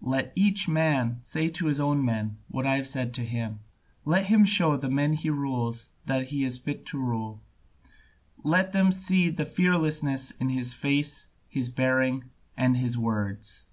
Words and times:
Let 0.00 0.32
each 0.34 0.66
man 0.66 1.18
say 1.20 1.50
to 1.50 1.66
his 1.66 1.78
own 1.78 2.02
men 2.02 2.38
what 2.48 2.64
I 2.66 2.76
have 2.76 2.86
said 2.86 3.12
to 3.12 3.20
him, 3.22 3.60
let 4.06 4.24
him 4.24 4.46
show 4.46 4.78
the 4.78 4.88
men 4.88 5.12
he 5.12 5.28
rules 5.28 5.90
that 6.06 6.28
he 6.28 6.42
is 6.42 6.56
fit 6.56 6.86
to 6.86 6.98
rule, 6.98 7.42
let 8.42 8.72
them 8.72 8.90
see 8.90 9.28
the 9.28 9.44
fearlessness 9.44 10.30
in 10.30 10.48
his 10.48 10.72
face, 10.72 11.26
his 11.50 11.68
bearing, 11.68 12.30
and 12.56 12.78
his 12.78 12.96
words." 12.96 13.64